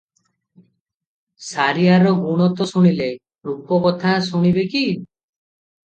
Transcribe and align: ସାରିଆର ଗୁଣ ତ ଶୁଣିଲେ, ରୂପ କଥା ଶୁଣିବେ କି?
ସାରିଆର 1.49 2.15
ଗୁଣ 2.21 2.47
ତ 2.61 2.69
ଶୁଣିଲେ, 2.71 3.11
ରୂପ 3.51 3.77
କଥା 3.85 4.19
ଶୁଣିବେ 4.31 4.69
କି? 4.73 4.83